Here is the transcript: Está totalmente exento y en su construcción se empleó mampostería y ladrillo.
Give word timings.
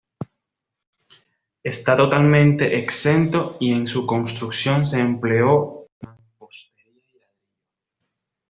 Está 1.71 1.95
totalmente 1.95 2.73
exento 2.79 3.57
y 3.59 3.71
en 3.71 3.85
su 3.85 4.07
construcción 4.07 4.83
se 4.83 4.99
empleó 4.99 5.89
mampostería 6.01 6.85
y 6.93 7.17
ladrillo. 7.19 7.37